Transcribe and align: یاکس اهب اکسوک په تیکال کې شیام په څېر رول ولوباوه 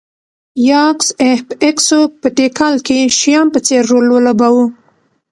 یاکس 0.69 1.07
اهب 1.27 1.47
اکسوک 1.69 2.09
په 2.21 2.27
تیکال 2.37 2.75
کې 2.87 2.97
شیام 3.19 3.47
په 3.53 3.59
څېر 3.67 3.81
رول 3.91 4.05
ولوباوه 4.11 4.65